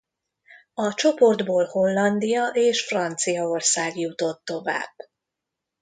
A 0.73 0.93
csoportból 0.93 1.65
Hollandia 1.65 2.47
és 2.47 2.85
Franciaország 2.87 3.97
jutott 3.97 4.43
tovább. 4.45 4.93